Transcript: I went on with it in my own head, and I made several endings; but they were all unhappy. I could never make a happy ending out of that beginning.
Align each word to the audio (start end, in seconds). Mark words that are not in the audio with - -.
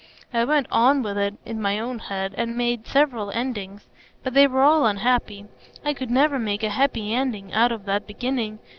I 0.33 0.45
went 0.45 0.65
on 0.71 1.03
with 1.03 1.15
it 1.19 1.35
in 1.45 1.61
my 1.61 1.77
own 1.77 1.99
head, 1.99 2.33
and 2.35 2.49
I 2.49 2.53
made 2.55 2.87
several 2.87 3.29
endings; 3.29 3.87
but 4.23 4.33
they 4.33 4.47
were 4.47 4.63
all 4.63 4.87
unhappy. 4.87 5.45
I 5.85 5.93
could 5.93 6.09
never 6.09 6.39
make 6.39 6.63
a 6.63 6.71
happy 6.71 7.13
ending 7.13 7.53
out 7.53 7.71
of 7.71 7.85
that 7.85 8.07
beginning. 8.07 8.57